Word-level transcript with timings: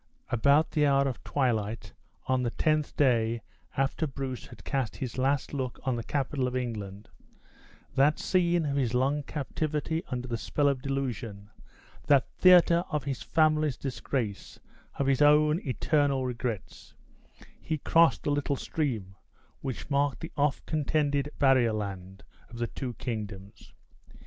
About 0.31 0.71
the 0.71 0.87
hour 0.87 1.07
of 1.07 1.23
twilight 1.23 1.93
on 2.25 2.41
the 2.41 2.49
tenth 2.49 2.95
day 2.97 3.43
after 3.77 4.07
Bruce 4.07 4.47
had 4.47 4.63
cast 4.63 4.95
his 4.95 5.19
last 5.19 5.53
look 5.53 5.79
on 5.83 5.95
the 5.95 6.01
capital 6.03 6.47
of 6.47 6.55
England 6.55 7.07
that 7.93 8.17
scene 8.17 8.65
of 8.65 8.77
his 8.77 8.95
long 8.95 9.21
captivity 9.21 10.01
under 10.09 10.27
the 10.27 10.39
spell 10.39 10.67
of 10.67 10.81
delusion, 10.81 11.51
that 12.07 12.27
theater 12.39 12.83
of 12.89 13.03
his 13.03 13.21
family's 13.21 13.77
disgrace, 13.77 14.59
of 14.95 15.05
his 15.05 15.21
own 15.21 15.59
eternal 15.63 16.25
regrets 16.25 16.95
he 17.61 17.77
crossed 17.77 18.23
the 18.23 18.31
little 18.31 18.55
stream 18.55 19.15
which 19.61 19.87
marked 19.91 20.21
the 20.21 20.31
oft 20.35 20.65
contended 20.65 21.29
barrier 21.37 21.73
land 21.73 22.23
of 22.49 22.57
the 22.57 22.65
two 22.65 22.93
kingdoms. 22.95 23.71